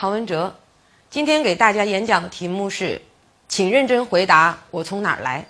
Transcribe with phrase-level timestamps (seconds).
[0.00, 0.54] 唐文哲，
[1.10, 3.02] 今天给大家演讲的题目是，
[3.48, 5.44] 请认真回答我从哪儿来。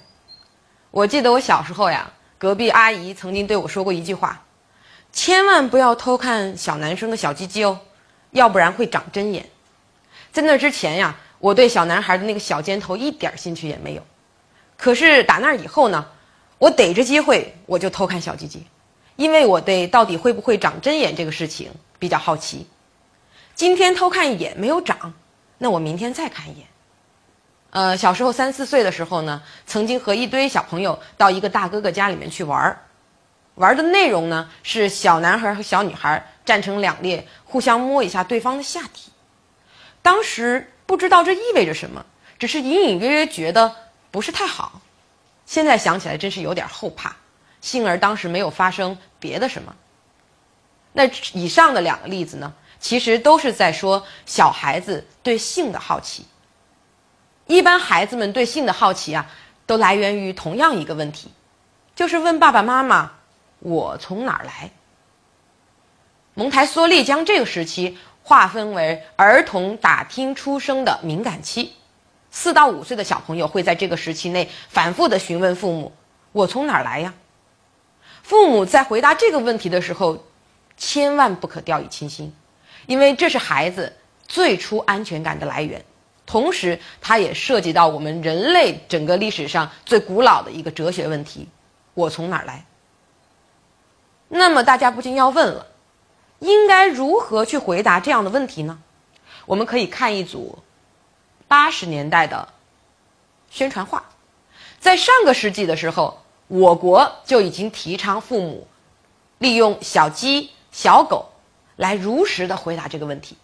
[0.90, 4.42] 我记得我小时候呀，隔壁阿姨曾经对我说过一句话，
[5.12, 7.78] 千万不要偷看小男生的小鸡鸡哦，
[8.30, 9.46] 要不然会长针眼。
[10.32, 14.02] 在那之前呀，我对小男孩的那个小尖头一点兴趣也没有。
[14.78, 16.06] 可是打那以后呢，
[16.56, 18.64] 我逮着机会我就偷看小鸡鸡，
[19.16, 22.66] 因为我对到底会不会长针眼这个事情比较好奇。
[23.58, 25.14] 今天偷看一眼没有长，
[25.58, 26.68] 那我明天再看一眼。
[27.70, 32.86] 呃，小时候三四岁的时候呢，曾经和一堆小朋友到一个大哥哥家里面去玩儿，
[33.56, 39.10] 玩的内容呢是小男孩和小女孩站成两列，互相摸一下对方的下体。
[40.02, 42.06] 当时不知道这意味着什么，
[42.38, 43.74] 只是隐隐约约觉得
[44.12, 44.80] 不是太好。
[45.46, 47.16] 现在想起来真是有点后怕，
[47.60, 49.74] 幸而当时没有发生别的什么。
[50.92, 52.54] 那以上的两个例子呢？
[52.80, 56.26] 其实都是在说小孩子对性的好奇。
[57.46, 59.30] 一般孩子们对性的好奇啊，
[59.66, 61.30] 都来源于同样一个问题，
[61.96, 63.12] 就是问爸爸妈妈
[63.60, 64.70] ：“我从哪儿来？”
[66.34, 71.72] 蒙台梭利将这个时期划分为儿童打听出生的敏感期，
[72.30, 75.92] 四到五岁的小朋友会在这个时期内反复的询问父母
[76.32, 77.14] ：“我从哪儿来呀？”
[78.22, 80.22] 父母在回答这个问题的时候，
[80.76, 82.32] 千万不可掉以轻心。
[82.88, 83.94] 因为这是孩子
[84.26, 85.84] 最初安全感的来源，
[86.24, 91.46] 同时它也涉及到我们人类整个历史上最古老的一个哲学问题：
[91.92, 92.64] 我从哪儿来？
[94.28, 95.66] 那么大家不禁要问了，
[96.38, 98.78] 应该如何去回答这样的问题呢？
[99.44, 100.58] 我们可以看一组
[101.46, 102.48] 八十年代的
[103.50, 104.02] 宣传画，
[104.80, 108.66] 在上个世纪的时候，我国就已经提倡父母
[109.36, 111.30] 利用小鸡、小狗。
[111.78, 113.38] 来如实的回答这个问题。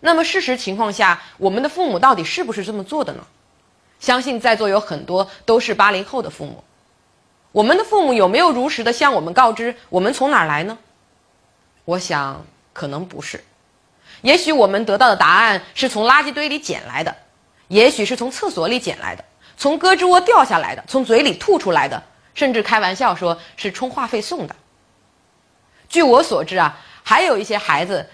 [0.00, 3.24] 那么事实情况下，我们的父母到底是不是这么做的呢？
[4.00, 6.64] 相信在座有很多都是八零后的父母，
[7.52, 10.78] 我们的父母有没有如实的向我们告知我们从哪儿来呢？
[11.84, 13.42] 我想可能不是，
[14.22, 17.14] 也许我们得到的答案是从垃圾堆里捡来的，
[17.68, 19.24] 也许是从厕所里捡来的，
[19.56, 22.02] 从胳肢窝掉下来的，从嘴里吐出来的，
[22.34, 24.54] 甚至开玩笑说是充话费送的。
[25.88, 26.78] 据我所知啊。
[27.08, 28.04] 还有一些孩子，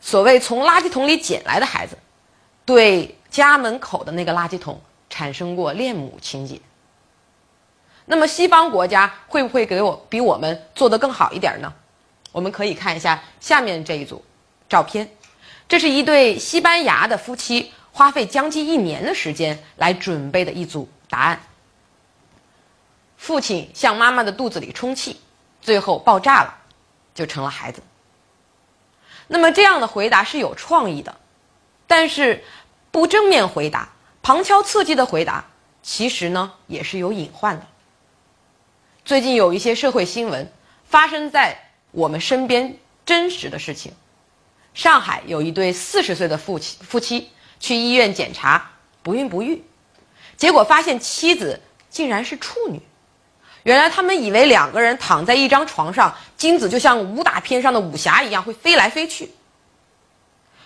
[0.00, 1.96] 所谓从垃圾桶里捡来的孩子，
[2.64, 6.60] 对家门口的那个垃圾桶产生过恋母情节。
[8.04, 11.72] 那么西方国家会不会给我比我们做得更好一点呢？
[12.32, 14.24] 我们可以看一下下面这一组
[14.68, 15.08] 照片，
[15.68, 21.40] 这是一对西班牙的夫妻花费将近一年的时间来准备的一组答案。
[23.16, 25.20] 父亲向妈妈的肚子里充气，
[25.60, 26.58] 最后爆炸了，
[27.14, 27.82] 就成了孩子。
[29.28, 31.16] 那么这样的回答是有创意的，
[31.86, 32.44] 但是
[32.90, 33.88] 不正面回答、
[34.22, 35.44] 旁敲侧击的回答，
[35.82, 37.66] 其实呢也是有隐患的。
[39.04, 40.52] 最近有一些社会新闻
[40.84, 43.92] 发生在我们身边真实的事情：
[44.74, 48.70] 上海有一对四十岁的夫妻夫妻去医院检查
[49.02, 49.62] 不孕不育，
[50.36, 52.80] 结果发现妻子竟然是处女。
[53.64, 59.30] 原来他们以为两个人躺在一张床上，精子就像武打片上的武侠一样会飞来飞去。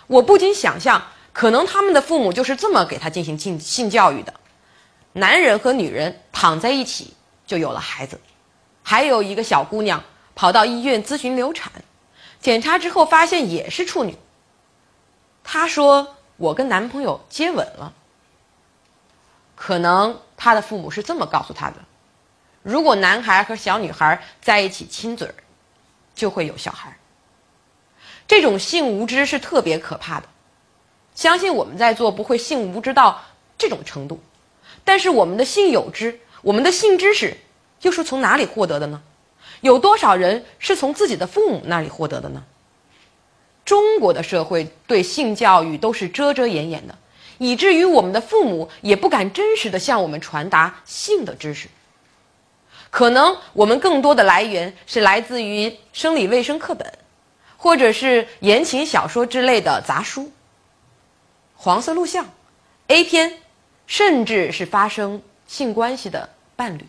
[0.07, 1.03] 我不禁想象，
[1.33, 4.33] 可能他们的父母就是这么给他进行性性教育的：
[5.13, 7.13] 男人和女人躺在一起
[7.47, 8.21] 就有了孩子。
[8.83, 10.03] 还有一个小姑娘
[10.35, 11.73] 跑到医院咨询流产，
[12.41, 14.17] 检查之后发现也是处女。
[15.43, 17.93] 她说：“我跟男朋友接吻了。”
[19.55, 21.77] 可能她的父母是这么告诉她的。
[22.67, 25.35] 如果男孩和小女孩在一起亲嘴儿，
[26.17, 26.99] 就会有小孩。
[28.27, 30.27] 这种性无知是特别可怕的。
[31.15, 33.23] 相信我们在座不会性无知到
[33.57, 34.21] 这种程度，
[34.83, 37.37] 但是我们的性有知，我们的性知识
[37.83, 39.01] 又是从哪里获得的呢？
[39.61, 42.43] 有多少人是从自己的父母那里获得的呢？
[43.65, 46.99] 中国的社会对性教育都是遮遮掩掩的，
[47.39, 51.69] 以至于我们的父母也不敢真实的向我们传达性的知识。
[52.97, 56.91] 可能我们更多的来源是来自于生理卫生课本，
[57.59, 60.33] 或者是言情小说之类的杂书、
[61.57, 62.25] 黄色录像、
[62.87, 63.35] A 片，
[63.87, 66.87] 甚至是发生性关系的伴侣，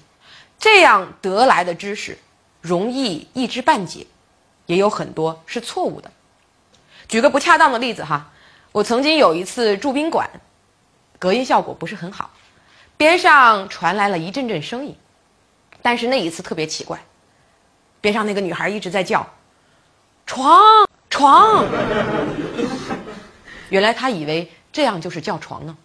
[0.58, 2.18] 这样得来的知识
[2.62, 4.08] 容易一知半解，
[4.66, 6.10] 也有很多是错误的。
[7.10, 8.32] 举个不恰当的例子哈，
[8.72, 10.30] 我曾经有一次住宾馆，
[11.20, 12.30] 隔音效果不是很好，
[12.96, 14.96] 边上传来了一阵阵声音。
[15.88, 17.00] 但是那一次特别奇怪，
[18.02, 19.26] 边上那个女孩一直在叫
[20.28, 21.64] “床床”，
[23.72, 25.78] 原来他以为这样就是叫床呢。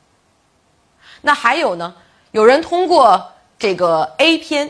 [1.21, 1.95] 那还有呢？
[2.33, 4.69] 有人通过这个 A 片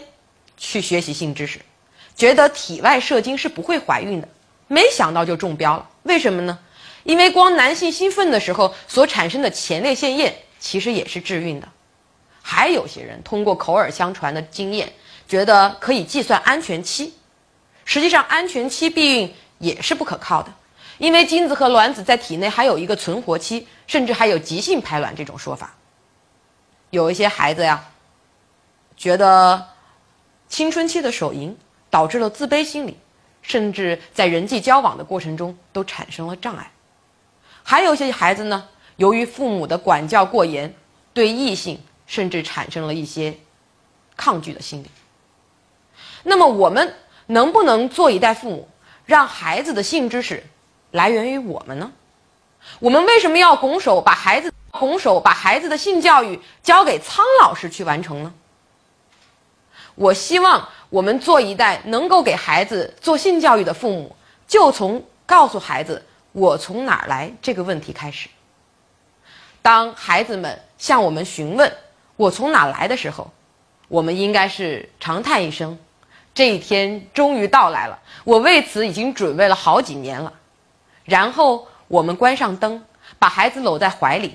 [0.58, 1.62] 去学习性知识，
[2.14, 4.29] 觉得体外射精是不会怀孕的，
[4.69, 5.88] 没想到就中标了。
[6.02, 6.58] 为什么呢？
[7.05, 11.67] 因为光男性兴奋的时候所产生的前列腺液其实也是致孕的。
[12.43, 14.93] 还有些人通过口耳相传的经验，
[15.32, 17.14] 觉得可以计算安全期，
[17.87, 20.52] 实际上安全期避孕也是不可靠的，
[20.99, 25.75] 因为精子和卵子在体内还有一个存活期，甚至还有急性排卵这种说法。
[26.90, 27.82] 有一些孩子呀，
[28.94, 29.69] 觉得
[30.50, 31.56] 青春期的手淫
[31.88, 32.99] 导致了自卑心理，
[33.40, 36.70] 甚至在人际交往的过程中都产生了障碍。
[37.62, 40.75] 还有一些孩子呢，由于父母的管教过严，
[41.14, 41.81] 对异性。
[42.05, 43.34] 甚至产生了一些
[44.14, 44.90] 抗拒的心理。
[46.23, 46.95] 那么，我们
[47.27, 48.69] 能不能做一代父母，
[49.07, 50.45] 让孩子的性知识
[50.91, 51.93] 来源于我们呢？
[52.79, 58.33] 我们为什么要拱手把孩子拱手把孩子的性教育交给苍老师去完成呢？
[59.95, 64.17] 我希望我们做一代能够给孩子做性教育的父母，
[64.47, 68.29] 就从告诉孩子“我从哪儿来”这个问题开始。
[69.61, 71.73] 当孩子们向我们询问。
[72.17, 73.33] 我从哪来的时候，
[73.89, 75.77] 我们应该是长叹一声
[76.34, 80.32] ：“这一天终于到来了。”我为此已经准备了好几年了。
[81.05, 82.84] 然后我们关上灯，
[83.19, 84.34] 把孩子搂在怀里，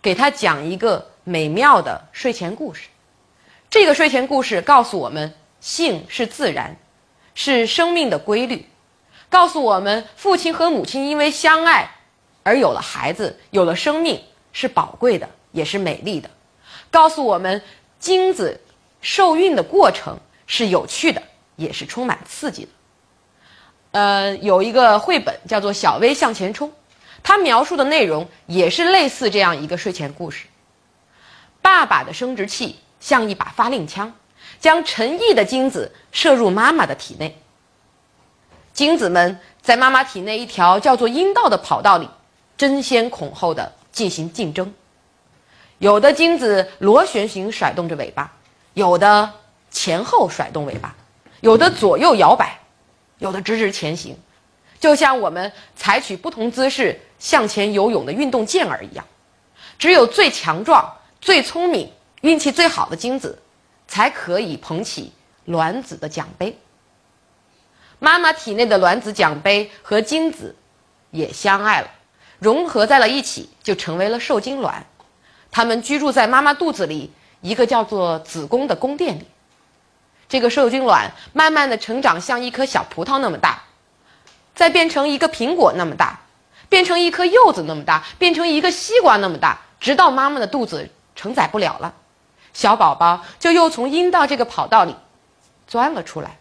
[0.00, 2.88] 给他讲一个美妙的睡前故事。
[3.68, 6.76] 这个睡前故事告诉我们，性是自然，
[7.34, 8.58] 是生命的规律；
[9.28, 11.90] 告诉我们，父亲和母亲因为相爱
[12.44, 16.30] 而有了孩子，有了生命，是宝贵的，也是美丽的。
[16.92, 17.60] 告诉我们，
[17.98, 18.60] 精子
[19.00, 21.20] 受孕的过程是有趣的，
[21.56, 22.68] 也是充满刺激的。
[23.92, 26.68] 呃，有一个绘本叫做《小薇向前冲》，
[27.22, 30.46] 它描述的内容也是类似这样一个睡前故事。
[31.62, 34.12] 爸爸的生殖器像一把发令枪，
[34.60, 37.40] 将成亿的精子射入妈妈的体内。
[38.72, 42.08] 精子们在妈妈体内一条叫做阴道的跑道里，
[42.56, 44.74] 争先恐后的进行竞争。
[45.78, 48.32] 有的精子螺旋形甩动着尾巴，
[48.74, 49.32] 有的
[49.70, 50.94] 前后甩动尾巴，
[51.44, 52.58] 有的左右摇摆，
[53.18, 54.16] 有的直直前行，
[54.80, 59.04] 就像我们采取不同姿势向前游泳的运动健儿一样。
[59.78, 61.92] 只有最强壮、最聪明、
[62.22, 63.38] 运气最好的精子，
[63.86, 65.12] 才可以捧起
[65.44, 66.58] 卵子的奖杯。
[67.98, 70.56] 妈妈体内的卵子奖杯和精子
[71.10, 71.90] 也相爱了，
[72.38, 74.86] 融合在了一起，就成为了受精卵。
[75.50, 77.12] 它们居住在妈妈肚子里
[77.42, 79.26] 一个叫做子宫的宫殿里，
[80.34, 83.62] 这个受精卵慢慢的成长，像一颗小葡萄那么大，
[84.52, 86.22] 再变成一个苹果那么大，
[86.68, 91.94] 变成一颗柚子那么大，变成一个西瓜那么大，直到妈妈的肚子承载不了了，
[92.52, 94.96] 小宝宝就又从阴道这个跑道里
[95.68, 96.36] 钻了出来。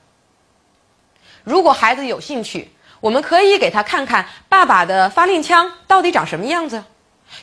[1.43, 6.83] 如果孩子有兴趣，我们可以给他看看爸爸的发令枪到底长什么样子。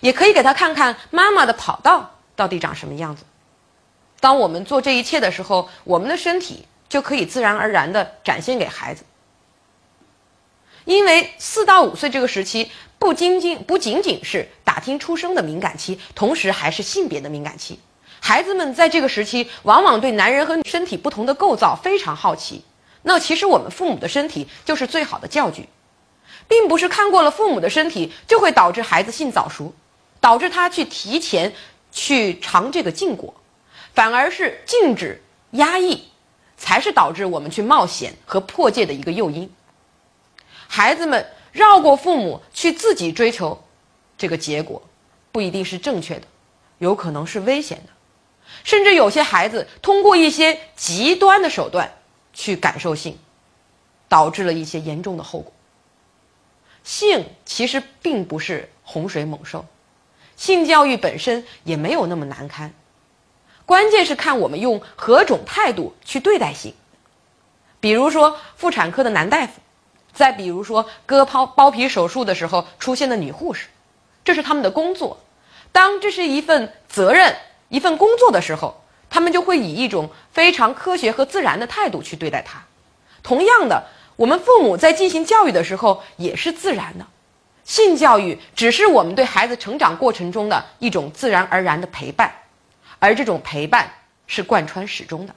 [0.01, 3.23] 也可以给他看看妈妈的跑道到底长什么样子。
[4.21, 9.03] 当我们做这一切的时候，我们的身体就可以自然而然地展现给孩子。
[10.85, 17.79] 因为四到五岁这个时期不仅仅不仅仅是打听出生的敏感期，同时还是性别的敏感期。
[18.21, 22.63] 孩子们在这个时期往往对男人和身体不同的构造非常好奇。
[23.03, 25.69] 那其实我们父母的身体就是最好的教具。
[26.49, 29.73] 并不是看过了父母的身体就会导致孩子性早熟，
[30.21, 31.53] 导致他去提前
[31.93, 33.33] 去尝这个禁果，
[33.95, 36.05] 反而是禁止压抑，
[36.57, 39.51] 才是导致我们去冒险和破戒的一个诱因。
[40.69, 43.63] 孩子们绕过父母去自己追求，
[44.17, 44.83] 这个结果
[45.33, 46.27] 不一定是正确的，
[46.79, 47.93] 有可能是危险的，
[48.63, 51.93] 甚至有些孩子通过一些极端的手段
[52.33, 53.19] 去感受性，
[54.09, 55.53] 导致了一些严重的后果。
[56.85, 59.67] 性其实并不是洪水猛兽，
[60.37, 62.73] 性教育本身也没有那么难堪，
[63.71, 66.75] 关键是看我们用何种态度去对待性。
[67.79, 69.53] 比如说妇产科的男大夫，
[70.13, 73.69] 再比如说割剖包皮手术的时候出现的女护士，
[74.25, 75.21] 这是他们的工作。
[75.71, 77.37] 当这是一份责任、
[77.69, 82.65] 一份工作的时候，他们就会以一种非常科学和自然的态度去对待它。
[83.23, 83.85] 同样的。
[84.17, 87.07] 我们父母在进行教育的时候也是自然的，
[87.63, 92.31] 性教育只是我们对孩子成长过程中的一种自然而然的陪伴，
[93.01, 93.91] 而这种陪伴
[94.29, 95.35] 是贯穿始终的。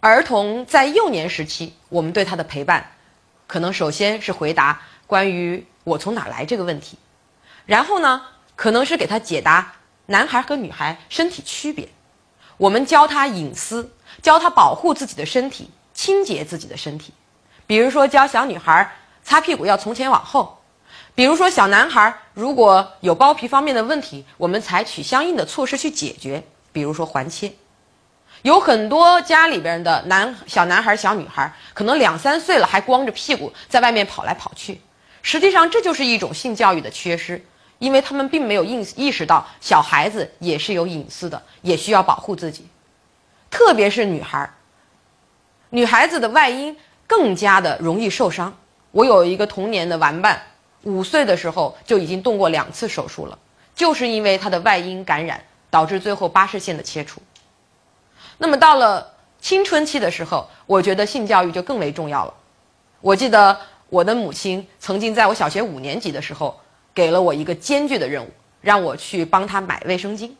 [0.00, 2.90] 儿童在幼年时期，我们对他的陪伴，
[3.46, 6.98] 可能首先是回答关于我从哪来这个问题，
[7.66, 8.22] 然后呢，
[8.56, 9.74] 可能是给他解答
[10.06, 11.86] 男孩和女孩身体区别，
[12.56, 17.12] 我们教他隐私，教他保护自己的身体，清洁自己的身体，
[17.66, 18.90] 比如说教小女孩
[19.22, 20.59] 擦屁股要从前往后。
[21.20, 27.52] 比如说，小男孩如果有包皮方面的问题，我们采取相应的措施去解决，比如说环切。
[28.40, 34.80] 有很多家里边的男小男孩、小女孩，可能两三岁了还光着屁股在外面跑来跑去，
[35.20, 37.44] 实际上这就是一种性教育的缺失，
[37.78, 42.66] 因为他们并没有意意识到小孩子也是有隐私的，也需要保护自己，
[43.50, 44.50] 特别是女孩，
[45.68, 46.74] 女孩子的外阴
[47.06, 48.56] 更加的容易受伤。
[48.90, 50.46] 我有一个童年的玩伴。
[50.84, 53.38] 五岁的时候就已经动过两次手术了，
[53.74, 57.20] 就是因为他的外阴感染，导致最后巴氏线的切除。
[58.38, 62.32] 那么到了青春期的时候，我觉得性教育就更为重要了。
[63.02, 63.54] 我记得
[63.90, 66.58] 我的母亲曾经在我小学五年级的时候，
[66.94, 68.30] 给了我一个艰巨的任务，
[68.62, 70.30] 让我去帮她买卫生巾，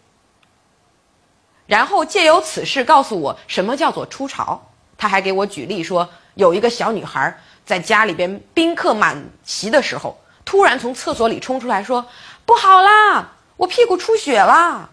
[1.66, 4.58] 然后借由此事告诉我什么叫做初潮。
[4.96, 10.18] 她还给我举例说，有一个小女孩在家里边宾客满席的时候。
[10.50, 12.04] 突然从厕所里冲出来说
[12.44, 14.90] ：“不好啦，我屁股出血了。”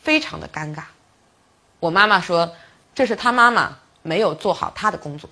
[0.00, 0.84] 非常的尴尬。
[1.78, 2.50] 我妈妈说
[2.94, 5.28] ：“这是她妈妈没有做好她的工作。”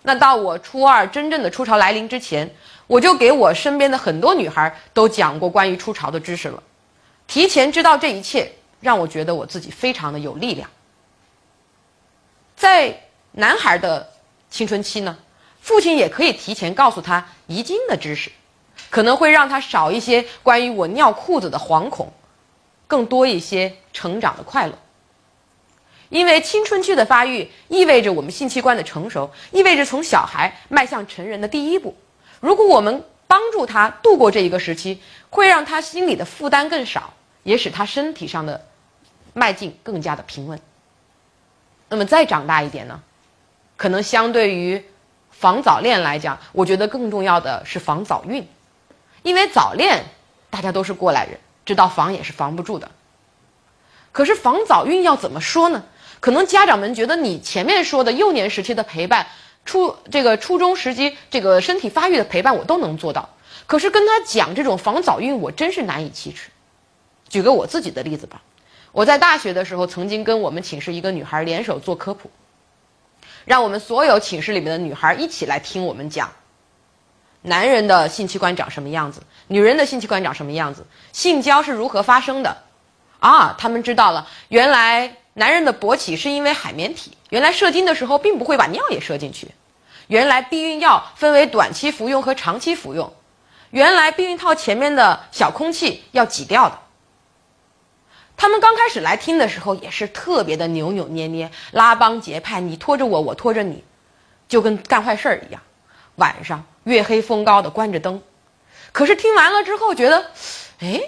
[0.00, 2.50] 那到我初二真正的初潮来临之前，
[2.86, 6.62] 我就给我身边的很多女孩都讲过关于初潮的知识了。
[7.26, 8.50] 提前知道这一切，
[8.80, 10.70] 让我觉得我自己非常的有力量。
[12.56, 12.98] 在
[13.32, 14.10] 男孩的
[14.48, 15.14] 青春期呢？
[15.64, 18.30] 父亲也可以提前告诉他遗精的知识，
[18.90, 22.12] 可能会让他少一些关于我尿裤子的惶恐，
[22.86, 24.78] 更多一些成长的快乐。
[26.10, 31.96] 因为青春期的发育意味着我们性器官的成熟，意味着从小孩迈向成人的第一步。
[32.40, 38.66] 如果我们帮助他度过这一个时期，会让他心里的负担更少，也使他身体上的
[39.32, 40.60] 迈进更加的平稳。
[41.88, 43.00] 那么再长大一点呢？
[43.78, 44.84] 可能相对于。
[45.38, 48.46] 防早恋来讲，我觉得更重要的是防早孕，
[49.22, 50.04] 因为早恋
[50.48, 52.90] 大家都是过来人，知道防也是防不住的。
[54.12, 55.84] 可是防早孕要怎么说呢？
[56.20, 59.26] 可能家长们觉得你前面说的幼年时期的陪伴，
[59.66, 63.28] 初这个初中时期这个身体发育的陪伴我都能做到，
[63.66, 66.48] 可是跟他讲这种防早孕，我真是难以启齿。
[67.28, 68.40] 举个我自己的例子吧，
[68.92, 72.30] 我在大学的时候曾经跟我们寝室一个女孩联手做科普。
[73.44, 76.30] 让我们所有寝室里面的女孩一起来听我们讲，
[77.42, 82.56] 男人的性器官长什么样子，女人的性器官长什么样子，性交是如何发生的，
[83.20, 89.48] 啊，他们知道了，原来男人的勃起是因为海绵体，原来射精的时候并不会把尿也射进去，
[90.06, 93.12] 原来避孕药分为短期服用和长期服用，
[93.70, 96.78] 原来避孕套前面的小空气要挤掉的。
[98.36, 103.82] 他们刚开始来听的时候，也是特别的扭扭捏捏、拉帮结派，你拖着我，我拖着你，
[104.48, 105.62] 就跟干坏事儿一样。
[106.16, 108.22] 晚上月黑风高的关着灯，
[108.92, 110.30] 可是听完了之后，觉得，
[110.80, 111.00] 哎，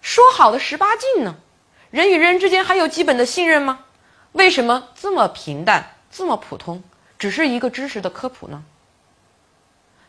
[0.00, 1.36] 说好的十八禁呢？
[1.90, 3.84] 人与人之间还有基本的信任吗？
[4.32, 6.82] 为什么这么平淡、这么普通，
[7.18, 8.62] 只是一个知识的科普呢？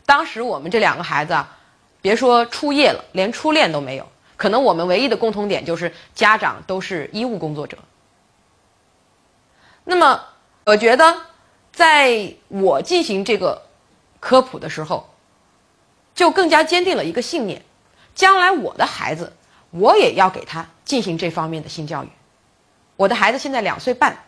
[0.05, 1.57] 当时我们这两个孩子啊，
[2.01, 4.07] 别说初夜了，连初恋都没有。
[4.39, 7.77] 可能我们唯一的共同点就是家长都是医务工作者。
[9.83, 10.23] 那么，
[10.63, 11.23] 我觉得，
[11.73, 13.63] 在我进行这个
[14.21, 15.09] 科普的时候，
[16.15, 17.61] 就更加坚定了一个信念：
[18.15, 19.33] 将来我的孩子，
[19.71, 22.09] 我也要给他进行这方面的性教育。
[22.95, 24.19] 我的孩子现在两岁半，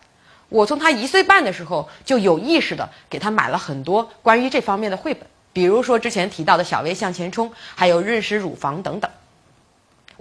[0.50, 9.10] 我从他一岁半的时候就有意识的给他买了很多关于这方面的绘本，比如说之前提到的《小薇向前冲》，还有《认识乳房》等等。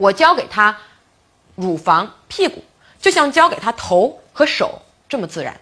[0.00, 0.78] 我教给他
[1.56, 2.64] 乳房、屁股，
[2.98, 4.80] 就像教给他头和手
[5.10, 5.60] 这么自然。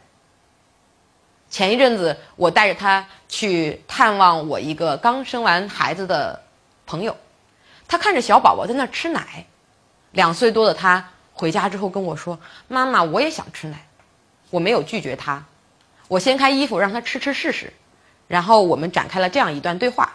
[1.51, 6.41] 前一阵子，我带着他去探望我一个刚生完孩子的
[6.87, 7.17] 朋友，
[7.89, 9.45] 他看着小宝宝在那吃奶，
[10.13, 13.89] 两岁多的他回家之后跟我说：“妈妈，我也想吃奶。”
[14.51, 15.45] 我没有拒绝他，
[16.07, 17.73] 我掀开衣服让他吃吃试试，
[18.29, 20.13] 然后我们展开了这样一段对话：“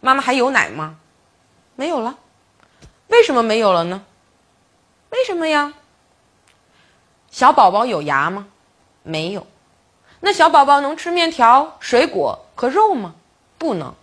[0.00, 0.96] 妈妈还有奶吗？
[1.76, 2.18] 没有了。”
[3.10, 4.02] 为什么没有了呢？
[5.10, 5.74] 为什么呀？
[7.30, 8.48] 小宝宝有牙吗？
[9.02, 9.46] 没有。
[10.20, 13.14] 那小宝宝能吃面条、水果和肉吗？
[13.58, 13.94] 不能。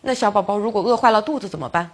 [0.00, 1.90] 那小宝宝如果饿坏了肚子怎么办？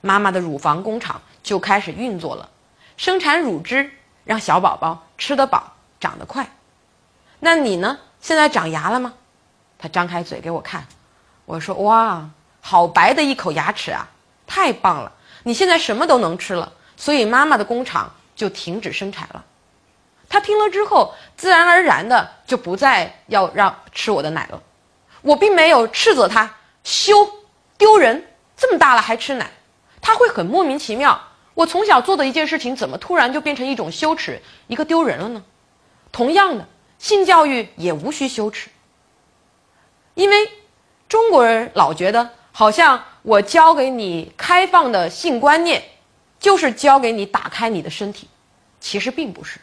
[0.00, 2.48] 妈妈的乳房工厂就开始运作了，
[2.96, 3.90] 生产乳汁，
[4.24, 6.50] 让小宝宝吃得饱、长得快。
[7.40, 7.98] 那你呢？
[8.20, 9.14] 现在长牙了吗？
[9.78, 10.86] 他张开嘴给我看，
[11.44, 14.08] 我说：“哇，好白的一口牙齿啊，
[14.46, 15.12] 太棒了！
[15.46, 19.44] 你现在什么都能吃了，所以妈妈的工厂就停止生产了。”
[20.28, 24.60] 他听了之后，自然而然的就不再要让吃我的奶了。
[25.22, 27.14] 我并没有斥责他羞
[27.78, 28.26] 丢人，
[28.56, 29.48] 这么大了还吃奶，
[30.00, 31.28] 他会很莫名其妙。
[31.54, 35.44] 我从小做的一件事情，怎么突然就变成一种羞耻、一个丢人了呢？
[36.10, 36.66] 同样的，
[36.98, 38.68] 性教育也无需羞耻，
[40.14, 40.50] 因为
[41.08, 45.82] 中国人老觉得，好像我教给你开放的性观念，
[46.40, 48.28] 就是教给你打开你的身体，
[48.80, 49.60] 其实并不是。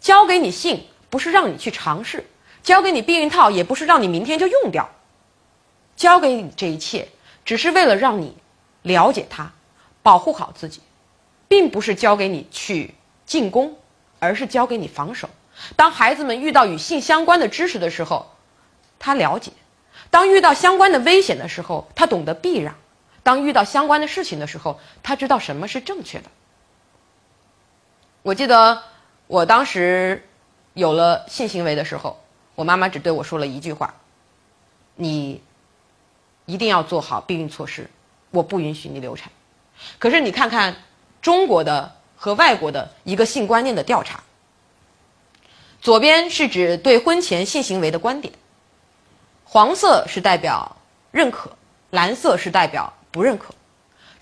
[0.00, 2.18] 教给你性，不是让你去尝试；
[2.64, 4.90] 教给你避孕套，也不是让你明天就用掉。
[5.94, 7.06] 教给你这一切，
[7.44, 8.36] 只是为了让你
[8.82, 9.52] 了解它。
[10.02, 10.80] 保护好自己，
[11.46, 12.92] 并不是教给你去
[13.24, 13.76] 进攻，
[14.18, 15.30] 而是教给你防守。
[15.76, 18.32] 当孩子们遇到与性相关的知识的时候，
[18.98, 19.52] 他了解；
[20.12, 22.74] 当遇到相关的危险的时候，他懂得避让；
[23.22, 26.24] 当遇到相关的事情的时候，他知道什么是正确的。
[28.20, 28.82] 我记得
[29.26, 30.28] 我当时
[30.74, 32.20] 有了性行为的时候，
[32.54, 33.94] 我妈妈只对我说了一句话
[34.96, 35.40] ：“你
[36.44, 37.88] 一定要做好避孕措施，
[38.32, 39.32] 我不允许你流产。”
[39.98, 40.76] 可是你看看，
[41.22, 44.22] 中国的和外国的一个性观念的调查，
[45.80, 48.34] 左边是指对婚前性行为的观点，
[49.52, 50.78] 黄色是代表
[51.10, 51.50] 认可，
[51.90, 53.54] 蓝色是代表不认可。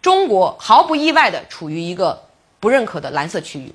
[0.03, 2.21] 中国毫不意外的处于一个
[2.59, 3.73] 不认可的蓝色区域，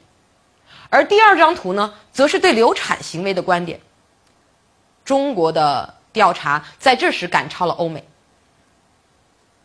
[0.90, 3.80] 而第二张图呢，则是对流产行为的观点。
[5.06, 8.06] 中国的调查在这时赶超了欧美，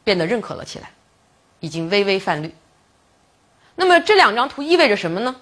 [0.04, 0.92] 变得认可了起来。
[1.58, 2.54] 已经微微泛绿。
[3.74, 5.34] 那么这两张图意味着什么呢？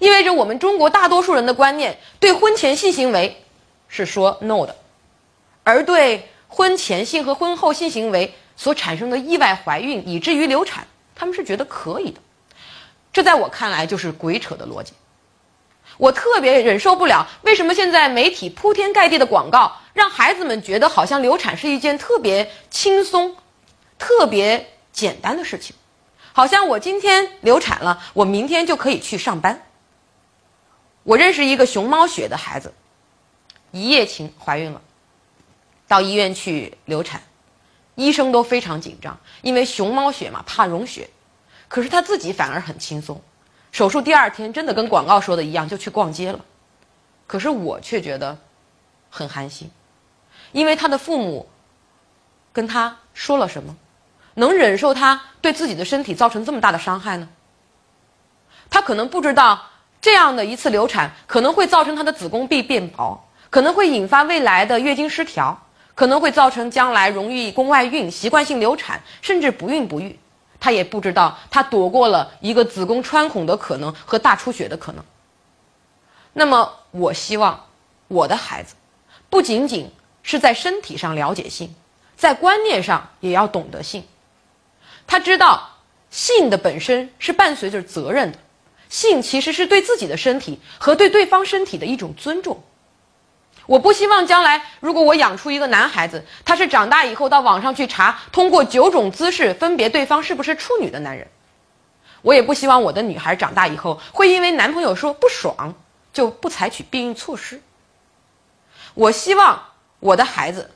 [0.00, 3.44] 意味着我们中国大多数人的观念对婚前性行为
[3.86, 4.74] 是说 no 的，
[5.64, 12.20] 而对婚前性和婚后性行为所产生的意外怀孕以至于流产，他们是觉得可以的。
[13.12, 14.92] 这在我看来就是鬼扯的逻辑。
[15.98, 23.36] 我特别忍受不了，为什么现在媒体铺天盖地的广告，让孩子们觉得好像流产是一件特别轻松、
[23.98, 24.68] 特别。
[24.92, 25.74] 简单的事情，
[26.34, 29.62] 好像我今天流产了，我明天就可以去上班。
[31.02, 32.74] 我认识一个熊猫血的孩子，
[33.70, 34.82] 一夜情怀孕了，
[35.92, 37.20] 到医院去流产，
[37.96, 41.10] 医生都非常紧张，因为熊猫血嘛怕溶血，
[41.68, 43.20] 可是他自己反而很轻松。
[43.72, 46.40] 手术第二天真的跟广告说的一样，就去逛街了。
[47.26, 48.38] 可是我却觉得
[49.10, 49.70] 很寒心，
[50.52, 51.46] 因为他的父母
[52.54, 53.76] 跟他说了什么？
[54.36, 57.28] 能忍受他对自己的身体造成这么大的伤害呢？
[58.70, 59.62] 他可能不知道
[60.00, 70.18] 这样的一次流产可能会造成他的子宫壁变薄，可能会引发未来的月经失调，可能会造成将来容易宫外孕、习惯性流产，甚至不孕不育。
[70.58, 75.04] 他也不知道他躲过了一个子宫穿孔的可能和大出血的可能。
[76.32, 77.66] 那么，我希望
[78.08, 78.74] 我的孩子
[79.28, 79.90] 不仅仅
[80.22, 81.74] 是在身体上了解性，
[82.16, 84.04] 在观念上也要懂得性。
[85.06, 85.68] 他知道
[86.10, 88.38] 性的本身是伴随着责任的，
[88.88, 92.62] 性其实是对自己的身体和对对方身体的一种尊重。
[93.66, 101.26] 我不希望将来如果我养出一个男孩子，他是长大以后到网上去查，通过九种姿势分别对方是不是处女的男人。
[102.22, 105.74] 我也不希望我的女孩长大以后会因为男朋友说不爽
[106.12, 107.60] 就不采取避孕措施。
[108.94, 109.62] 我希望
[110.00, 110.70] 我的孩子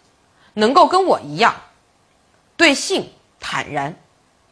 [0.54, 1.54] 能够跟我一样，
[2.56, 3.94] 对性坦然。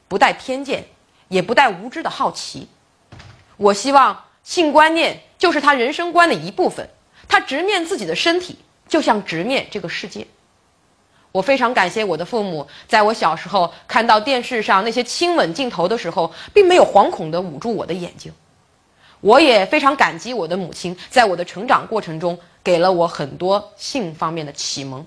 [0.07, 0.85] 不带偏见，
[1.29, 2.69] 也不带无知的好奇。
[3.57, 6.89] 我希望性观念就是他人生观的一部分。
[7.29, 8.59] 他直面自己的身体，
[8.89, 10.27] 就像直面这个世界。
[11.33, 18.33] 我非常感谢我的父母，在我小时候看到电视上那些亲吻镜头的时候，并没有惶恐地捂住我的眼睛。
[19.21, 25.05] 我也非常感激我的母亲，在我的成长过程中给了我很多性方面的启蒙。